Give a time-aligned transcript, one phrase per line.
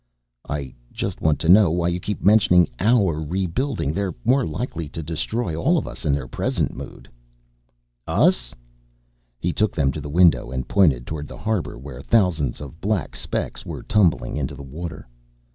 [0.49, 3.93] "I just want to know why you keep mentioning our rebuilding.
[3.93, 7.07] They're more likely to destroy all of us in their present mood."
[8.07, 8.55] "Us?"
[9.37, 13.15] He took them to the window and pointed toward the harbor where thousands of black
[13.15, 15.07] specks were tumbling into the water.